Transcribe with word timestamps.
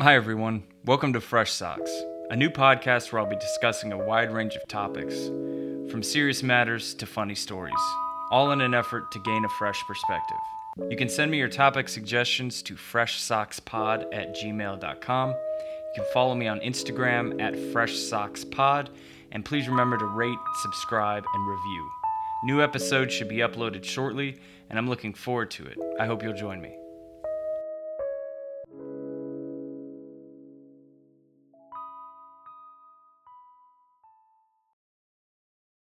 Hi, 0.00 0.16
everyone. 0.16 0.64
Welcome 0.84 1.12
to 1.12 1.20
Fresh 1.20 1.52
Socks, 1.52 1.90
a 2.30 2.34
new 2.34 2.50
podcast 2.50 3.12
where 3.12 3.20
I'll 3.20 3.28
be 3.28 3.36
discussing 3.36 3.92
a 3.92 3.98
wide 3.98 4.32
range 4.32 4.56
of 4.56 4.66
topics, 4.66 5.14
from 5.92 6.02
serious 6.02 6.42
matters 6.42 6.94
to 6.94 7.06
funny 7.06 7.36
stories, 7.36 7.74
all 8.30 8.50
in 8.50 8.60
an 8.62 8.74
effort 8.74 9.12
to 9.12 9.20
gain 9.20 9.44
a 9.44 9.48
fresh 9.50 9.80
perspective. 9.86 10.38
You 10.90 10.96
can 10.96 11.08
send 11.08 11.30
me 11.30 11.38
your 11.38 11.48
topic 11.48 11.88
suggestions 11.88 12.62
to 12.62 12.74
freshsockspod 12.74 14.06
at 14.12 14.34
gmail.com. 14.34 15.28
You 15.30 15.92
can 15.94 16.04
follow 16.12 16.34
me 16.34 16.48
on 16.48 16.58
Instagram 16.60 17.40
at 17.40 17.54
freshsockspod, 17.54 18.88
and 19.30 19.44
please 19.44 19.68
remember 19.68 19.98
to 19.98 20.06
rate, 20.06 20.38
subscribe, 20.62 21.24
and 21.32 21.48
review. 21.48 21.90
New 22.44 22.60
episodes 22.60 23.14
should 23.14 23.28
be 23.28 23.36
uploaded 23.36 23.84
shortly, 23.84 24.40
and 24.68 24.78
I'm 24.78 24.88
looking 24.88 25.14
forward 25.14 25.50
to 25.52 25.66
it. 25.66 25.78
I 26.00 26.06
hope 26.06 26.24
you'll 26.24 26.32
join 26.32 26.60
me. 26.60 26.76